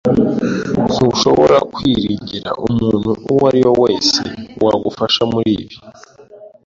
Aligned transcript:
Ntushobora 0.91 1.57
kwiringira 1.73 2.49
umuntu 2.67 3.11
uwo 3.31 3.43
ari 3.49 3.59
we 3.65 3.71
wese 3.81 4.21
wagufasha 4.63 5.21
muri 5.31 5.49
ibi. 5.61 5.75